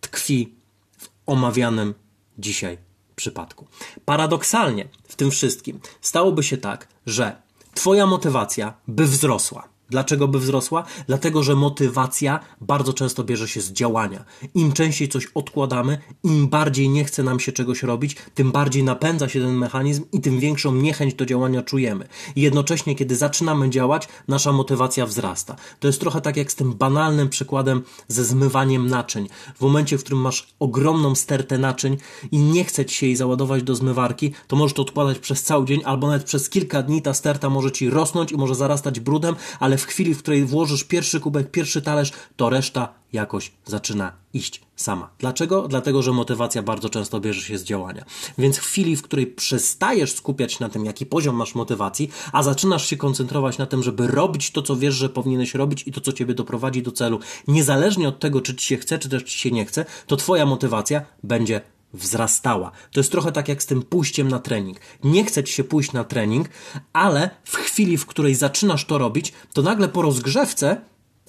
tkwi 0.00 0.54
w 0.98 1.08
omawianym 1.26 1.94
dzisiaj 2.38 2.78
przypadku. 3.16 3.66
Paradoksalnie 4.04 4.88
w 5.08 5.16
tym 5.16 5.30
wszystkim 5.30 5.80
stałoby 6.00 6.42
się 6.42 6.56
tak, 6.56 6.88
że 7.06 7.44
Twoja 7.74 8.06
motywacja 8.06 8.74
by 8.88 9.06
wzrosła 9.06 9.68
Dlaczego 9.90 10.28
by 10.28 10.38
wzrosła? 10.38 10.84
Dlatego, 11.06 11.42
że 11.42 11.54
motywacja 11.54 12.40
bardzo 12.60 12.92
często 12.92 13.24
bierze 13.24 13.48
się 13.48 13.60
z 13.60 13.72
działania. 13.72 14.24
Im 14.54 14.72
częściej 14.72 15.08
coś 15.08 15.26
odkładamy, 15.34 15.98
im 16.24 16.48
bardziej 16.48 16.88
nie 16.88 17.04
chce 17.04 17.22
nam 17.22 17.40
się 17.40 17.52
czegoś 17.52 17.82
robić, 17.82 18.16
tym 18.34 18.52
bardziej 18.52 18.84
napędza 18.84 19.28
się 19.28 19.40
ten 19.40 19.54
mechanizm 19.54 20.04
i 20.12 20.20
tym 20.20 20.40
większą 20.40 20.74
niechęć 20.74 21.14
do 21.14 21.26
działania 21.26 21.62
czujemy. 21.62 22.08
I 22.36 22.40
jednocześnie, 22.40 22.94
kiedy 22.94 23.16
zaczynamy 23.16 23.70
działać, 23.70 24.08
nasza 24.28 24.52
motywacja 24.52 25.06
wzrasta. 25.06 25.56
To 25.80 25.86
jest 25.86 26.00
trochę 26.00 26.20
tak 26.20 26.36
jak 26.36 26.52
z 26.52 26.54
tym 26.54 26.72
banalnym 26.72 27.28
przykładem 27.28 27.82
ze 28.08 28.24
zmywaniem 28.24 28.86
naczyń. 28.86 29.28
W 29.54 29.60
momencie, 29.60 29.98
w 29.98 30.00
którym 30.00 30.20
masz 30.20 30.54
ogromną 30.60 31.14
stertę 31.14 31.58
naczyń 31.58 31.96
i 32.32 32.38
nie 32.38 32.64
chce 32.64 32.84
ci 32.84 32.94
się 32.96 33.06
jej 33.06 33.16
załadować 33.16 33.62
do 33.62 33.74
zmywarki, 33.74 34.32
to 34.48 34.56
możesz 34.56 34.74
to 34.74 34.82
odkładać 34.82 35.18
przez 35.18 35.42
cały 35.42 35.66
dzień 35.66 35.80
albo 35.84 36.06
nawet 36.06 36.24
przez 36.24 36.50
kilka 36.50 36.82
dni 36.82 37.02
ta 37.02 37.14
sterta 37.14 37.50
może 37.50 37.72
ci 37.72 37.90
rosnąć 37.90 38.32
i 38.32 38.36
może 38.36 38.54
zarastać 38.54 39.00
brudem, 39.00 39.36
ale 39.60 39.73
w 39.78 39.86
chwili, 39.86 40.14
w 40.14 40.18
której 40.18 40.44
włożysz 40.44 40.84
pierwszy 40.84 41.20
kubek, 41.20 41.50
pierwszy 41.50 41.82
talerz, 41.82 42.12
to 42.36 42.50
reszta 42.50 42.94
jakoś 43.12 43.52
zaczyna 43.64 44.12
iść 44.32 44.60
sama. 44.76 45.10
Dlaczego? 45.18 45.68
Dlatego, 45.68 46.02
że 46.02 46.12
motywacja 46.12 46.62
bardzo 46.62 46.90
często 46.90 47.20
bierze 47.20 47.40
się 47.40 47.58
z 47.58 47.64
działania. 47.64 48.04
Więc 48.38 48.58
w 48.58 48.64
chwili, 48.64 48.96
w 48.96 49.02
której 49.02 49.26
przestajesz 49.26 50.12
skupiać 50.12 50.52
się 50.52 50.64
na 50.64 50.68
tym, 50.68 50.84
jaki 50.84 51.06
poziom 51.06 51.36
masz 51.36 51.54
motywacji, 51.54 52.10
a 52.32 52.42
zaczynasz 52.42 52.86
się 52.86 52.96
koncentrować 52.96 53.58
na 53.58 53.66
tym, 53.66 53.82
żeby 53.82 54.06
robić 54.06 54.50
to, 54.50 54.62
co 54.62 54.76
wiesz, 54.76 54.94
że 54.94 55.08
powinieneś 55.08 55.54
robić 55.54 55.82
i 55.86 55.92
to, 55.92 56.00
co 56.00 56.12
ciebie 56.12 56.34
doprowadzi 56.34 56.82
do 56.82 56.92
celu, 56.92 57.18
niezależnie 57.48 58.08
od 58.08 58.20
tego, 58.20 58.40
czy 58.40 58.54
ci 58.54 58.66
się 58.66 58.76
chce, 58.76 58.98
czy 58.98 59.08
też 59.08 59.22
ci 59.22 59.38
się 59.38 59.50
nie 59.50 59.64
chce, 59.64 59.84
to 60.06 60.16
twoja 60.16 60.46
motywacja 60.46 61.02
będzie 61.22 61.60
wzrastała. 61.94 62.70
To 62.92 63.00
jest 63.00 63.12
trochę 63.12 63.32
tak 63.32 63.48
jak 63.48 63.62
z 63.62 63.66
tym 63.66 63.82
pójściem 63.82 64.28
na 64.28 64.38
trening. 64.38 64.78
Nie 65.04 65.24
chce 65.24 65.44
ci 65.44 65.52
się 65.52 65.64
pójść 65.64 65.92
na 65.92 66.04
trening, 66.04 66.48
ale 66.92 67.30
w 67.44 67.56
chwili, 67.56 67.96
w 67.96 68.06
której 68.06 68.34
zaczynasz 68.34 68.84
to 68.84 68.98
robić, 68.98 69.32
to 69.52 69.62
nagle 69.62 69.88
po 69.88 70.02
rozgrzewce 70.02 70.80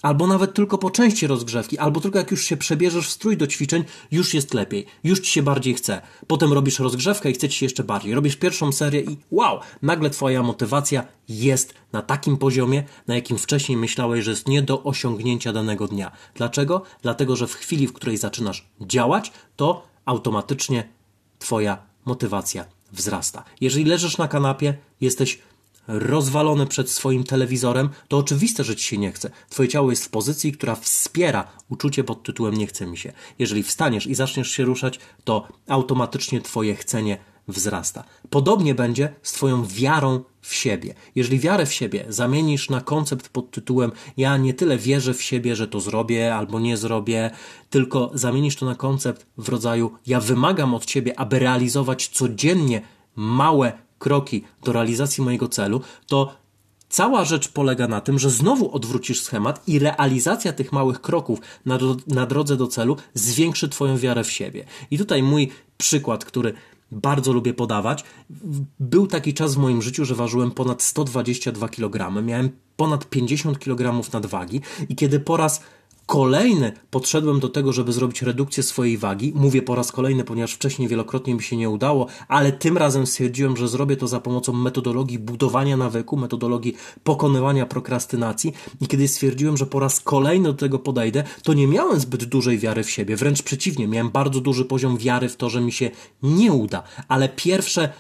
albo 0.01 0.27
nawet 0.27 0.53
tylko 0.53 0.77
po 0.77 0.91
części 0.91 1.27
rozgrzewki, 1.27 1.77
albo 1.77 2.01
tylko 2.01 2.17
jak 2.17 2.31
już 2.31 2.43
się 2.43 2.57
przebierzesz 2.57 3.07
w 3.07 3.11
strój 3.11 3.37
do 3.37 3.47
ćwiczeń, 3.47 3.83
już 4.11 4.33
jest 4.33 4.53
lepiej, 4.53 4.85
już 5.03 5.19
ci 5.19 5.31
się 5.31 5.43
bardziej 5.43 5.73
chce. 5.73 6.01
Potem 6.27 6.53
robisz 6.53 6.79
rozgrzewkę 6.79 7.31
i 7.31 7.33
chce 7.33 7.49
ci 7.49 7.57
się 7.57 7.65
jeszcze 7.65 7.83
bardziej. 7.83 8.13
Robisz 8.13 8.35
pierwszą 8.35 8.71
serię 8.71 9.01
i 9.01 9.17
wow, 9.31 9.59
nagle 9.81 10.09
twoja 10.09 10.43
motywacja 10.43 11.05
jest 11.29 11.73
na 11.91 12.01
takim 12.01 12.37
poziomie, 12.37 12.83
na 13.07 13.15
jakim 13.15 13.37
wcześniej 13.37 13.77
myślałeś, 13.77 14.25
że 14.25 14.31
jest 14.31 14.47
nie 14.47 14.61
do 14.61 14.83
osiągnięcia 14.83 15.53
danego 15.53 15.87
dnia. 15.87 16.11
Dlaczego? 16.35 16.81
Dlatego, 17.01 17.35
że 17.35 17.47
w 17.47 17.53
chwili, 17.53 17.87
w 17.87 17.93
której 17.93 18.17
zaczynasz 18.17 18.69
działać, 18.81 19.31
to 19.55 19.94
automatycznie 20.05 20.89
twoja 21.39 21.77
motywacja 22.05 22.65
wzrasta. 22.91 23.43
Jeżeli 23.61 23.85
leżysz 23.85 24.17
na 24.17 24.27
kanapie, 24.27 24.77
jesteś 25.01 25.39
rozwalony 25.87 26.67
przed 26.67 26.91
swoim 26.91 27.23
telewizorem, 27.23 27.89
to 28.07 28.17
oczywiste, 28.17 28.63
że 28.63 28.75
ci 28.75 28.83
się 28.83 28.97
nie 28.97 29.11
chce. 29.11 29.29
Twoje 29.49 29.69
ciało 29.69 29.89
jest 29.89 30.05
w 30.05 30.09
pozycji, 30.09 30.51
która 30.51 30.75
wspiera 30.75 31.47
uczucie 31.69 32.03
pod 32.03 32.23
tytułem 32.23 32.53
nie 32.53 32.67
chce 32.67 32.85
mi 32.85 32.97
się. 32.97 33.13
Jeżeli 33.39 33.63
wstaniesz 33.63 34.07
i 34.07 34.15
zaczniesz 34.15 34.51
się 34.51 34.63
ruszać, 34.63 34.99
to 35.23 35.47
automatycznie 35.67 36.41
twoje 36.41 36.75
chcenie 36.75 37.13
wzrasta. 37.15 37.34
Podobnie 38.29 38.75
będzie 38.75 39.13
z 39.23 39.33
Twoją 39.33 39.65
wiarą 39.65 40.23
w 40.41 40.53
siebie. 40.53 40.93
Jeżeli 41.15 41.39
wiarę 41.39 41.65
w 41.65 41.73
siebie 41.73 42.05
zamienisz 42.09 42.69
na 42.69 42.81
koncept 42.81 43.29
pod 43.29 43.51
tytułem 43.51 43.91
ja 44.17 44.37
nie 44.37 44.53
tyle 44.53 44.77
wierzę 44.77 45.13
w 45.13 45.21
siebie, 45.21 45.55
że 45.55 45.67
to 45.67 45.79
zrobię 45.79 46.35
albo 46.35 46.59
nie 46.59 46.77
zrobię, 46.77 47.31
tylko 47.69 48.11
zamienisz 48.13 48.55
to 48.55 48.65
na 48.65 48.75
koncept 48.75 49.25
w 49.37 49.49
rodzaju 49.49 49.91
ja 50.07 50.19
wymagam 50.19 50.75
od 50.75 50.85
Ciebie, 50.85 51.19
aby 51.19 51.39
realizować 51.39 52.07
codziennie 52.07 52.81
małe 53.15 53.73
kroki 53.99 54.43
do 54.63 54.73
realizacji 54.73 55.23
mojego 55.23 55.47
celu, 55.47 55.81
to 56.07 56.45
Cała 56.89 57.25
rzecz 57.25 57.47
polega 57.47 57.87
na 57.87 58.01
tym, 58.01 58.19
że 58.19 58.29
znowu 58.29 58.75
odwrócisz 58.75 59.21
schemat 59.21 59.67
i 59.67 59.79
realizacja 59.79 60.53
tych 60.53 60.71
małych 60.71 61.01
kroków 61.01 61.39
na, 61.65 61.79
na, 62.07 62.25
drodze 62.25 62.57
do 62.57 62.67
celu 62.67 62.97
zwiększy 63.13 63.69
Twoją 63.69 63.97
wiarę 63.97 64.23
w 64.23 64.31
siebie. 64.31 64.65
I 64.91 64.97
tutaj 64.97 65.23
mój 65.23 65.51
przykład, 65.77 66.25
który 66.25 66.53
bardzo 66.95 67.33
lubię 67.33 67.53
podawać. 67.53 68.03
Był 68.79 69.07
taki 69.07 69.33
czas 69.33 69.55
w 69.55 69.57
moim 69.57 69.81
życiu, 69.81 70.05
że 70.05 70.15
ważyłem 70.15 70.51
ponad 70.51 70.83
122 70.83 71.69
kg, 71.69 72.23
miałem 72.23 72.49
ponad 72.75 73.09
50 73.09 73.59
kg 73.59 74.13
nadwagi 74.13 74.61
i 74.89 74.95
kiedy 74.95 75.19
po 75.19 75.37
raz 75.37 75.61
kolejny 76.05 76.71
podszedłem 76.89 77.39
do 77.39 77.49
tego, 77.49 77.73
żeby 77.73 77.93
zrobić 77.93 78.21
redukcję 78.21 78.63
swojej 78.63 78.97
wagi. 78.97 79.33
Mówię 79.35 79.61
po 79.61 79.75
raz 79.75 79.91
kolejny, 79.91 80.23
ponieważ 80.23 80.53
wcześniej 80.53 80.87
wielokrotnie 80.87 81.33
mi 81.33 81.43
się 81.43 81.57
nie 81.57 81.69
udało, 81.69 82.07
ale 82.27 82.51
tym 82.51 82.77
razem 82.77 83.07
stwierdziłem, 83.07 83.57
że 83.57 83.67
zrobię 83.67 83.97
to 83.97 84.07
za 84.07 84.19
pomocą 84.19 84.53
metodologii 84.53 85.19
budowania 85.19 85.77
nawyku, 85.77 86.17
metodologii 86.17 86.75
pokonywania 87.03 87.65
prokrastynacji. 87.65 88.53
I 88.81 88.87
kiedy 88.87 89.07
stwierdziłem, 89.07 89.57
że 89.57 89.65
po 89.65 89.79
raz 89.79 89.99
kolejny 89.99 90.49
do 90.49 90.53
tego 90.53 90.79
podejdę, 90.79 91.23
to 91.43 91.53
nie 91.53 91.67
miałem 91.67 91.99
zbyt 91.99 92.23
dużej 92.23 92.59
wiary 92.59 92.83
w 92.83 92.91
siebie. 92.91 93.15
Wręcz 93.15 93.41
przeciwnie, 93.41 93.87
miałem 93.87 94.09
bardzo 94.09 94.41
duży 94.41 94.65
poziom 94.65 94.97
wiary 94.97 95.29
w 95.29 95.37
to, 95.37 95.49
że 95.49 95.61
mi 95.61 95.71
się 95.71 95.91
nie 96.23 96.53
uda. 96.53 96.83
Ale 97.07 97.29
pierwsze 97.29 97.93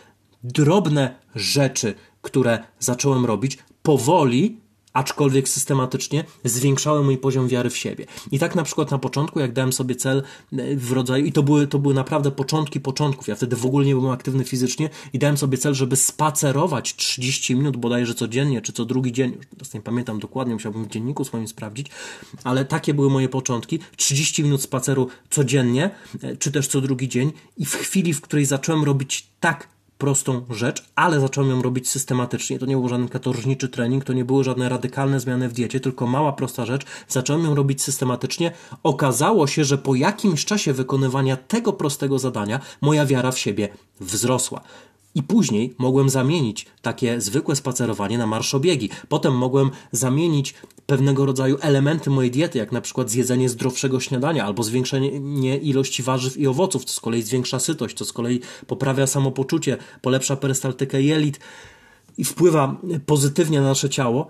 drobne 0.43 1.15
rzeczy, 1.35 1.93
które 2.21 2.63
zacząłem 2.79 3.25
robić, 3.25 3.57
powoli 3.81 4.64
aczkolwiek 4.95 5.49
systematycznie 5.49 6.23
zwiększały 6.43 7.03
mój 7.03 7.17
poziom 7.17 7.47
wiary 7.47 7.69
w 7.69 7.77
siebie. 7.77 8.05
I 8.31 8.39
tak 8.39 8.55
na 8.55 8.63
przykład 8.63 8.91
na 8.91 8.99
początku, 8.99 9.39
jak 9.39 9.53
dałem 9.53 9.73
sobie 9.73 9.95
cel 9.95 10.23
e, 10.53 10.75
w 10.75 10.91
rodzaju, 10.91 11.25
i 11.25 11.31
to 11.31 11.43
były, 11.43 11.67
to 11.67 11.79
były 11.79 11.93
naprawdę 11.93 12.31
początki 12.31 12.79
początków, 12.79 13.27
ja 13.27 13.35
wtedy 13.35 13.55
w 13.55 13.65
ogóle 13.65 13.85
nie 13.85 13.95
byłem 13.95 14.11
aktywny 14.11 14.43
fizycznie 14.43 14.89
i 15.13 15.19
dałem 15.19 15.37
sobie 15.37 15.57
cel, 15.57 15.73
żeby 15.73 15.95
spacerować 15.95 16.95
30 16.95 17.55
minut 17.55 17.77
bodajże 17.77 18.15
codziennie, 18.15 18.61
czy 18.61 18.73
co 18.73 18.85
drugi 18.85 19.11
dzień, 19.11 19.37
już 19.59 19.73
nie 19.73 19.81
pamiętam 19.81 20.19
dokładnie, 20.19 20.53
musiałbym 20.53 20.85
w 20.85 20.87
dzienniku 20.87 21.25
swoim 21.25 21.47
sprawdzić, 21.47 21.87
ale 22.43 22.65
takie 22.65 22.93
były 22.93 23.09
moje 23.09 23.29
początki, 23.29 23.79
30 23.95 24.43
minut 24.43 24.61
spaceru 24.61 25.07
codziennie, 25.29 25.89
e, 26.21 26.37
czy 26.37 26.51
też 26.51 26.67
co 26.67 26.81
drugi 26.81 27.09
dzień. 27.09 27.31
I 27.57 27.65
w 27.65 27.75
chwili, 27.75 28.13
w 28.13 28.21
której 28.21 28.45
zacząłem 28.45 28.83
robić 28.83 29.27
tak 29.39 29.74
prostą 29.97 30.45
rzecz, 30.49 30.85
ale 30.95 31.19
zacząłem 31.19 31.49
ją 31.49 31.61
robić 31.61 31.89
systematycznie. 31.89 32.59
To 32.59 32.65
nie 32.65 32.75
był 32.75 32.89
żaden 32.89 33.09
katorżniczy 33.09 33.69
trening, 33.69 34.03
to 34.03 34.13
nie 34.13 34.25
były 34.25 34.43
żadne 34.43 34.69
radykalne 34.69 35.19
zmiany 35.19 35.49
w 35.49 35.53
diecie, 35.53 35.79
tylko 35.79 36.07
mała, 36.07 36.33
prosta 36.33 36.65
rzecz. 36.65 36.85
Zacząłem 37.07 37.43
ją 37.43 37.55
robić 37.55 37.81
systematycznie. 37.81 38.51
Okazało 38.83 39.47
się, 39.47 39.63
że 39.63 39.77
po 39.77 39.95
jakimś 39.95 40.45
czasie 40.45 40.73
wykonywania 40.73 41.37
tego 41.37 41.73
prostego 41.73 42.19
zadania 42.19 42.59
moja 42.81 43.05
wiara 43.05 43.31
w 43.31 43.39
siebie 43.39 43.69
wzrosła. 43.99 44.61
I 45.15 45.23
później 45.23 45.75
mogłem 45.77 46.09
zamienić 46.09 46.65
takie 46.81 47.21
zwykłe 47.21 47.55
spacerowanie 47.55 48.17
na 48.17 48.27
marszobiegi. 48.27 48.89
Potem 49.09 49.37
mogłem 49.37 49.71
zamienić 49.91 50.53
pewnego 50.85 51.25
rodzaju 51.25 51.57
elementy 51.61 52.09
mojej 52.09 52.31
diety, 52.31 52.57
jak 52.57 52.71
na 52.71 52.81
przykład 52.81 53.09
zjedzenie 53.09 53.49
zdrowszego 53.49 53.99
śniadania 53.99 54.45
albo 54.45 54.63
zwiększenie 54.63 55.09
ilości 55.57 56.03
warzyw 56.03 56.37
i 56.37 56.47
owoców, 56.47 56.85
co 56.85 56.93
z 56.93 56.99
kolei 56.99 57.21
zwiększa 57.21 57.59
sytość, 57.59 57.97
co 57.97 58.05
z 58.05 58.13
kolei 58.13 58.41
poprawia 58.67 59.07
samopoczucie, 59.07 59.77
polepsza 60.01 60.35
perystaltykę 60.35 61.01
jelit 61.01 61.39
i 62.17 62.23
wpływa 62.23 62.81
pozytywnie 63.05 63.61
na 63.61 63.67
nasze 63.67 63.89
ciało. 63.89 64.27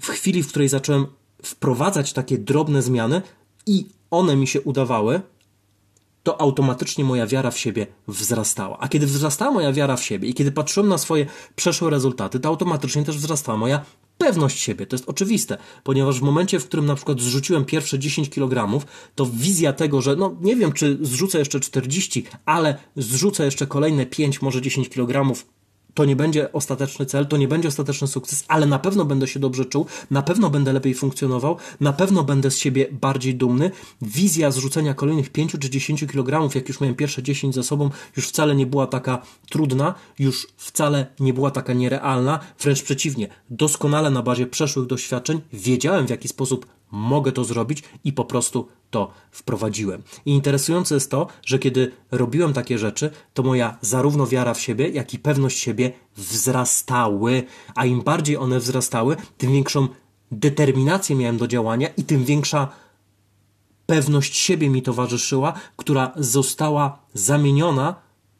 W 0.00 0.08
chwili, 0.08 0.42
w 0.42 0.48
której 0.48 0.68
zacząłem 0.68 1.06
wprowadzać 1.42 2.12
takie 2.12 2.38
drobne 2.38 2.82
zmiany 2.82 3.22
i 3.66 3.86
one 4.10 4.36
mi 4.36 4.46
się 4.46 4.60
udawały, 4.60 5.20
to 6.24 6.40
automatycznie 6.40 7.04
moja 7.04 7.26
wiara 7.26 7.50
w 7.50 7.58
siebie 7.58 7.86
wzrastała. 8.08 8.78
A 8.80 8.88
kiedy 8.88 9.06
wzrastała 9.06 9.50
moja 9.50 9.72
wiara 9.72 9.96
w 9.96 10.04
siebie 10.04 10.28
i 10.28 10.34
kiedy 10.34 10.52
patrzyłem 10.52 10.88
na 10.88 10.98
swoje 10.98 11.26
przeszłe 11.56 11.90
rezultaty, 11.90 12.40
to 12.40 12.48
automatycznie 12.48 13.04
też 13.04 13.16
wzrastała 13.16 13.58
moja 13.58 13.84
pewność 14.18 14.58
siebie. 14.58 14.86
To 14.86 14.96
jest 14.96 15.08
oczywiste, 15.08 15.58
ponieważ 15.84 16.20
w 16.20 16.22
momencie, 16.22 16.60
w 16.60 16.66
którym 16.66 16.86
na 16.86 16.94
przykład 16.94 17.20
zrzuciłem 17.20 17.64
pierwsze 17.64 17.98
10 17.98 18.30
kg, 18.30 18.84
to 19.14 19.26
wizja 19.26 19.72
tego, 19.72 20.02
że 20.02 20.16
no 20.16 20.36
nie 20.40 20.56
wiem, 20.56 20.72
czy 20.72 20.98
zrzucę 21.00 21.38
jeszcze 21.38 21.60
40, 21.60 22.24
ale 22.44 22.78
zrzucę 22.96 23.44
jeszcze 23.44 23.66
kolejne 23.66 24.06
5, 24.06 24.42
może 24.42 24.62
10 24.62 24.88
kg 24.88 25.34
to 25.94 26.04
nie 26.04 26.16
będzie 26.16 26.52
ostateczny 26.52 27.06
cel, 27.06 27.26
to 27.26 27.36
nie 27.36 27.48
będzie 27.48 27.68
ostateczny 27.68 28.08
sukces, 28.08 28.44
ale 28.48 28.66
na 28.66 28.78
pewno 28.78 29.04
będę 29.04 29.26
się 29.26 29.40
dobrze 29.40 29.64
czuł, 29.64 29.86
na 30.10 30.22
pewno 30.22 30.50
będę 30.50 30.72
lepiej 30.72 30.94
funkcjonował, 30.94 31.56
na 31.80 31.92
pewno 31.92 32.24
będę 32.24 32.50
z 32.50 32.58
siebie 32.58 32.88
bardziej 32.92 33.34
dumny. 33.34 33.70
Wizja 34.02 34.50
zrzucenia 34.50 34.94
kolejnych 34.94 35.30
5 35.30 35.52
czy 35.52 35.70
10 35.70 36.04
kg, 36.06 36.54
jak 36.54 36.68
już 36.68 36.80
miałem 36.80 36.94
pierwsze 36.94 37.22
10 37.22 37.54
za 37.54 37.62
sobą, 37.62 37.90
już 38.16 38.28
wcale 38.28 38.56
nie 38.56 38.66
była 38.66 38.86
taka 38.86 39.22
trudna, 39.50 39.94
już 40.18 40.46
wcale 40.56 41.06
nie 41.20 41.34
była 41.34 41.50
taka 41.50 41.72
nierealna, 41.72 42.40
wręcz 42.60 42.82
przeciwnie, 42.82 43.28
doskonale 43.50 44.10
na 44.10 44.22
bazie 44.22 44.46
przeszłych 44.46 44.86
doświadczeń 44.86 45.40
wiedziałem 45.52 46.06
w 46.06 46.10
jaki 46.10 46.28
sposób 46.28 46.66
mogę 46.94 47.32
to 47.32 47.44
zrobić 47.44 47.82
i 48.04 48.12
po 48.12 48.24
prostu 48.24 48.68
to 48.90 49.10
wprowadziłem. 49.30 50.02
I 50.26 50.30
interesujące 50.30 50.94
jest 50.94 51.10
to, 51.10 51.26
że 51.46 51.58
kiedy 51.58 51.92
robiłem 52.10 52.52
takie 52.52 52.78
rzeczy, 52.78 53.10
to 53.34 53.42
moja 53.42 53.78
zarówno 53.80 54.26
wiara 54.26 54.54
w 54.54 54.60
siebie, 54.60 54.88
jak 54.88 55.14
i 55.14 55.18
pewność 55.18 55.58
siebie 55.58 55.92
wzrastały, 56.16 57.42
a 57.74 57.86
im 57.86 58.02
bardziej 58.02 58.36
one 58.36 58.58
wzrastały, 58.58 59.16
tym 59.38 59.52
większą 59.52 59.88
determinację 60.32 61.16
miałem 61.16 61.36
do 61.36 61.48
działania 61.48 61.88
i 61.96 62.04
tym 62.04 62.24
większa 62.24 62.68
pewność 63.86 64.36
siebie 64.36 64.70
mi 64.70 64.82
towarzyszyła, 64.82 65.52
która 65.76 66.12
została 66.16 66.98
zamieniona 67.14 67.94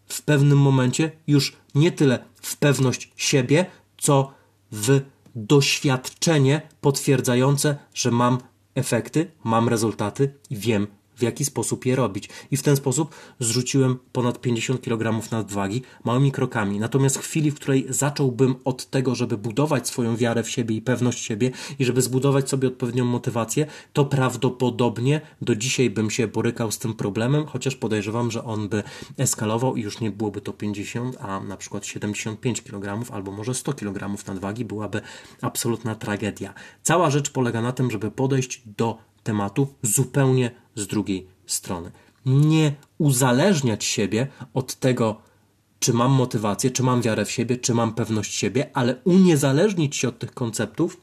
w 0.07 0.23
pewnym 0.23 0.59
momencie 0.59 1.13
już 1.27 1.57
nie 1.75 1.93
tyle 1.93 2.25
w 2.35 2.57
pewność 2.57 3.13
siebie, 3.17 3.67
co 3.99 4.33
w 4.73 5.01
doświadczenie 5.35 6.63
potwierdzające, 6.81 7.77
że 7.95 8.11
mam 8.11 8.39
efekty, 8.75 9.31
mam 9.45 9.69
rezultaty 9.69 10.35
i 10.51 10.57
wiem, 10.57 10.87
w 11.17 11.23
jaki 11.23 11.45
sposób 11.45 11.87
je 11.87 11.97
robić. 11.97 12.29
I 12.51 12.57
w 12.57 12.63
ten 12.63 12.77
sposób 12.77 13.15
zrzuciłem 13.39 13.99
ponad 14.13 14.41
50 14.41 14.81
kg 14.81 15.31
nadwagi 15.33 15.83
małymi 16.05 16.33
krokami. 16.33 16.79
Natomiast 16.79 17.19
w 17.19 17.21
chwili, 17.21 17.51
w 17.51 17.55
której 17.55 17.87
zacząłbym 17.89 18.55
od 18.65 18.91
tego, 18.91 19.15
żeby 19.15 19.39
budować 19.39 19.89
swoją 19.89 20.17
wiarę 20.17 20.43
w 20.43 20.51
siebie 20.51 20.77
i 20.77 20.83
pewność 20.83 21.25
siebie 21.25 21.51
i 21.79 21.85
żeby 21.85 22.03
zbudować 22.03 22.49
sobie 22.49 22.69
odpowiednią 22.69 23.05
motywację, 23.05 23.67
to 23.93 24.05
prawdopodobnie 24.05 25.21
do 25.43 25.57
dzisiaj 25.57 25.91
bym 25.91 26.11
się 26.11 26.29
borykał 26.29 26.73
z 26.73 26.79
tym 26.79 26.95
problemem, 26.95 27.47
chociaż 27.47 27.77
podejrzewam, 27.77 28.31
że 28.31 28.45
on 28.45 28.69
by 28.69 28.83
eskalował 29.19 29.77
i 29.77 29.83
już 29.83 30.01
nie 30.01 30.11
byłoby 30.11 30.41
to 30.41 30.53
50, 30.53 31.17
a 31.21 31.41
na 31.41 31.57
przykład 31.57 31.87
75 31.87 32.63
kg 32.63 33.13
albo 33.13 33.33
może 33.33 33.55
100 33.55 33.73
kg 33.73 34.25
nadwagi 34.27 34.65
byłaby 34.65 35.01
absolutna 35.41 35.95
tragedia. 35.95 36.55
Cała 36.83 37.11
rzecz 37.11 37.31
polega 37.31 37.63
na 37.63 37.73
tym, 37.73 37.91
żeby 37.91 38.11
podejść 38.11 38.63
do 38.67 38.99
tematu 39.23 39.75
zupełnie 39.83 40.51
z 40.75 40.87
drugiej 40.87 41.27
strony. 41.47 41.91
nie 42.27 42.75
uzależniać 42.99 43.85
siebie 43.85 44.27
od 44.55 44.75
tego, 44.75 45.21
czy 45.79 45.93
mam 45.93 46.13
motywację, 46.13 46.71
czy 46.71 46.83
mam 46.83 47.03
wiarę 47.03 47.25
w 47.25 47.31
siebie, 47.31 47.57
czy 47.57 47.75
mam 47.75 47.95
pewność 47.95 48.35
siebie, 48.35 48.71
ale 48.75 48.97
uniezależnić 49.05 49.97
się 49.97 50.09
od 50.09 50.19
tych 50.19 50.35
konceptów 50.35 51.01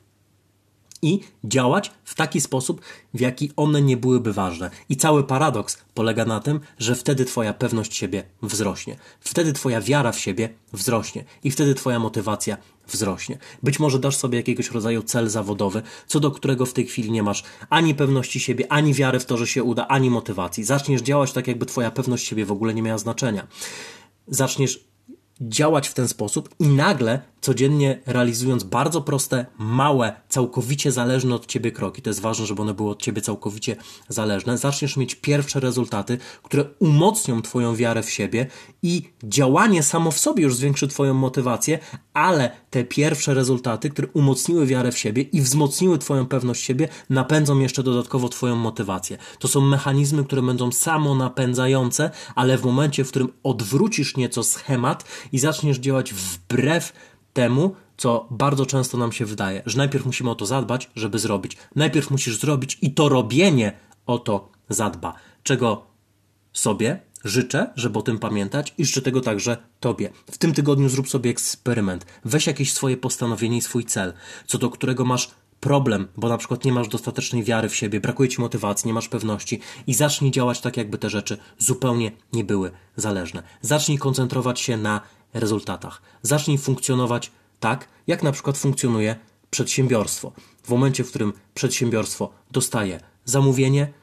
i 1.02 1.20
działać 1.44 1.92
w 2.04 2.16
taki 2.16 2.42
sposób, 2.42 2.82
w 3.14 3.20
jaki 3.20 3.52
one 3.56 3.82
nie 3.82 3.98
byłyby 3.98 4.34
ważne. 4.34 4.72
I 4.90 4.98
cały 4.98 5.24
paradoks 5.24 5.78
polega 5.94 6.26
na 6.26 6.40
tym, 6.40 6.60
że 6.80 6.96
wtedy 6.96 7.26
Twoja 7.26 7.54
pewność 7.54 7.96
siebie 7.96 8.24
wzrośnie. 8.42 8.96
Wtedy 9.20 9.54
Twoja 9.54 9.82
wiara 9.82 10.12
w 10.12 10.20
siebie 10.20 10.50
wzrośnie. 10.74 11.24
I 11.44 11.52
wtedy 11.52 11.76
Twoja 11.76 12.00
motywacja 12.00 12.58
wzrośnie. 12.88 13.38
Być 13.64 13.80
może 13.80 14.00
dasz 14.00 14.18
sobie 14.18 14.38
jakiegoś 14.38 14.72
rodzaju 14.72 15.04
cel 15.04 15.30
zawodowy, 15.30 15.82
co 16.08 16.20
do 16.20 16.32
którego 16.32 16.66
w 16.66 16.74
tej 16.74 16.86
chwili 16.86 17.12
nie 17.12 17.24
masz 17.24 17.44
ani 17.70 17.96
pewności 17.96 18.40
siebie, 18.40 18.72
ani 18.72 18.94
wiary 18.94 19.20
w 19.20 19.26
to, 19.26 19.38
że 19.38 19.48
się 19.48 19.64
uda, 19.64 19.88
ani 19.88 20.10
motywacji. 20.10 20.64
Zaczniesz 20.64 21.02
działać 21.02 21.32
tak, 21.32 21.48
jakby 21.48 21.66
Twoja 21.66 21.92
pewność 21.92 22.28
siebie 22.28 22.46
w 22.46 22.52
ogóle 22.52 22.74
nie 22.74 22.82
miała 22.82 22.98
znaczenia. 22.98 23.48
Zaczniesz 24.28 24.84
działać 25.42 25.88
w 25.88 25.94
ten 25.94 26.08
sposób 26.08 26.50
i 26.60 26.68
nagle 26.68 27.22
codziennie 27.42 28.00
realizując 28.06 28.64
bardzo 28.64 29.02
proste, 29.02 29.46
małe, 29.58 30.14
całkowicie 30.30 30.92
zależne 30.92 31.36
od 31.36 31.46
ciebie 31.46 31.72
kroki, 31.72 32.02
to 32.02 32.10
jest 32.10 32.22
ważne, 32.22 32.46
żeby 32.46 32.62
one 32.62 32.74
były 32.74 32.92
od 32.92 33.02
ciebie 33.02 33.22
całkowicie 33.22 33.76
zależne, 34.10 34.58
zaczniesz 34.58 34.98
mieć 34.98 35.16
pierwsze 35.16 35.60
rezultaty, 35.60 36.18
które 36.44 36.66
umocnią 36.80 37.42
twoją 37.42 37.76
wiarę 37.76 38.04
w 38.04 38.10
siebie 38.10 38.48
i 38.84 39.10
działanie 39.24 39.84
samo 39.84 40.12
w 40.12 40.20
sobie 40.20 40.44
już 40.44 40.56
zwiększy 40.56 40.88
twoją 40.88 41.14
motywację, 41.14 41.80
ale 42.14 42.52
te 42.70 42.84
pierwsze 42.84 43.34
rezultaty, 43.34 43.90
które 43.90 44.08
umocniły 44.14 44.66
wiarę 44.66 44.92
w 44.92 44.98
siebie 44.98 45.22
i 45.22 45.42
wzmocniły 45.42 45.98
twoją 45.98 46.26
pewność 46.26 46.64
siebie, 46.64 46.88
napędzą 47.10 47.60
jeszcze 47.60 47.84
dodatkowo 47.84 48.30
twoją 48.30 48.56
motywację. 48.56 49.18
To 49.40 49.48
są 49.48 49.62
mechanizmy, 49.62 50.24
które 50.24 50.42
będą 50.42 50.72
samo 50.72 51.16
napędzające, 51.16 52.12
ale 52.36 52.58
w 52.58 52.66
momencie, 52.66 53.04
w 53.04 53.10
którym 53.10 53.30
odwrócisz 53.44 54.18
nieco 54.18 54.44
schemat 54.44 55.06
i 55.32 55.40
zaczniesz 55.40 55.78
działać 55.78 56.14
wbrew 56.14 56.94
temu, 57.34 57.76
co 57.98 58.28
bardzo 58.32 58.66
często 58.66 58.98
nam 58.98 59.12
się 59.12 59.26
wydaje, 59.26 59.64
że 59.66 59.78
najpierw 59.78 60.06
musimy 60.06 60.30
o 60.30 60.36
to 60.36 60.46
zadbać, 60.46 60.90
żeby 60.96 61.20
zrobić. 61.20 61.58
Najpierw 61.76 62.12
musisz 62.12 62.40
zrobić 62.40 62.78
i 62.82 62.94
to 62.94 63.10
robienie 63.10 63.78
o 64.06 64.20
to 64.20 64.50
zadba. 64.70 65.14
Czego 65.44 65.86
sobie 66.54 67.00
życzę, 67.24 67.74
żeby 67.76 68.00
o 68.00 68.02
tym 68.02 68.20
pamiętać 68.20 68.74
i 68.78 68.86
życzę 68.86 69.02
tego 69.02 69.22
także 69.22 69.58
Tobie. 69.80 70.10
W 70.32 70.38
tym 70.38 70.54
tygodniu 70.54 70.90
zrób 70.90 71.10
sobie 71.10 71.30
eksperyment. 71.30 72.06
Weź 72.26 72.48
jakieś 72.48 72.74
swoje 72.74 72.98
postanowienie 72.98 73.58
i 73.58 73.62
swój 73.62 73.86
cel, 73.86 74.14
co 74.48 74.58
do 74.58 74.70
którego 74.70 75.06
masz 75.06 75.32
problem, 75.62 76.08
bo 76.18 76.30
na 76.30 76.38
przykład 76.38 76.66
nie 76.66 76.72
masz 76.72 76.88
dostatecznej 76.88 77.44
wiary 77.44 77.70
w 77.70 77.76
siebie, 77.76 78.00
brakuje 78.00 78.30
ci 78.30 78.42
motywacji, 78.42 78.88
nie 78.88 78.94
masz 78.94 79.10
pewności 79.10 79.60
i 79.88 79.94
zacznij 79.94 80.32
działać 80.32 80.62
tak, 80.62 80.78
jakby 80.78 80.98
te 80.98 81.10
rzeczy 81.10 81.38
zupełnie 81.58 82.12
nie 82.34 82.44
były 82.44 82.72
zależne. 82.96 83.44
Zacznij 83.62 83.98
koncentrować 83.98 84.60
się 84.60 84.78
na 84.78 85.02
rezultatach. 85.34 86.02
Zacznij 86.22 86.58
funkcjonować 86.58 87.32
tak, 87.60 87.88
jak 88.08 88.24
na 88.24 88.32
przykład 88.32 88.58
funkcjonuje 88.58 89.16
przedsiębiorstwo. 89.50 90.32
W 90.64 90.70
momencie, 90.70 91.04
w 91.04 91.10
którym 91.10 91.34
przedsiębiorstwo 91.54 92.34
dostaje 92.52 93.00
zamówienie 93.26 93.94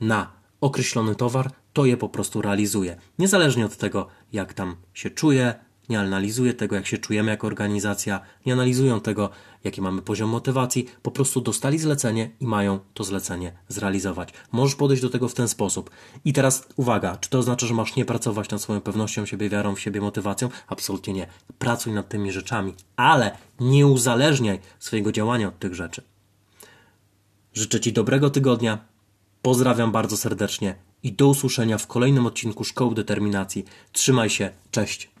na 0.00 0.30
określony 0.60 1.14
towar, 1.14 1.50
to 1.72 1.86
je 1.86 1.96
po 1.96 2.08
prostu 2.08 2.42
realizuje. 2.42 2.96
Niezależnie 3.18 3.66
od 3.66 3.76
tego, 3.76 4.06
jak 4.32 4.54
tam 4.54 4.76
się 4.94 5.10
czuje, 5.10 5.54
nie 5.88 6.00
analizuje 6.00 6.54
tego, 6.54 6.76
jak 6.76 6.86
się 6.86 6.98
czujemy 6.98 7.30
jako 7.30 7.46
organizacja, 7.46 8.20
nie 8.46 8.52
analizują 8.52 9.00
tego, 9.00 9.30
jaki 9.64 9.82
mamy 9.82 10.02
poziom 10.02 10.30
motywacji, 10.30 10.86
po 11.02 11.10
prostu 11.10 11.40
dostali 11.40 11.78
zlecenie 11.78 12.30
i 12.40 12.46
mają 12.46 12.78
to 12.94 13.04
zlecenie 13.04 13.52
zrealizować. 13.68 14.32
Możesz 14.52 14.76
podejść 14.76 15.02
do 15.02 15.10
tego 15.10 15.28
w 15.28 15.34
ten 15.34 15.48
sposób. 15.48 15.90
I 16.24 16.32
teraz 16.32 16.68
uwaga, 16.76 17.16
czy 17.16 17.30
to 17.30 17.38
oznacza, 17.38 17.66
że 17.66 17.74
masz 17.74 17.96
nie 17.96 18.04
pracować 18.04 18.50
nad 18.50 18.62
swoją 18.62 18.80
pewnością 18.80 19.26
siebie, 19.26 19.48
wiarą 19.48 19.74
w 19.74 19.80
siebie, 19.80 20.00
motywacją? 20.00 20.48
Absolutnie 20.68 21.14
nie. 21.14 21.26
Pracuj 21.58 21.92
nad 21.92 22.08
tymi 22.08 22.32
rzeczami, 22.32 22.74
ale 22.96 23.36
nie 23.60 23.86
uzależniaj 23.86 24.60
swojego 24.78 25.12
działania 25.12 25.48
od 25.48 25.58
tych 25.58 25.74
rzeczy. 25.74 26.02
Życzę 27.54 27.80
Ci 27.80 27.92
dobrego 27.92 28.30
tygodnia. 28.30 28.78
Pozdrawiam 29.42 29.92
bardzo 29.92 30.16
serdecznie 30.16 30.74
i 31.02 31.12
do 31.12 31.28
usłyszenia 31.28 31.78
w 31.78 31.86
kolejnym 31.86 32.26
odcinku 32.26 32.64
Szkoły 32.64 32.94
Determinacji. 32.94 33.64
Trzymaj 33.92 34.30
się, 34.30 34.50
cześć. 34.70 35.17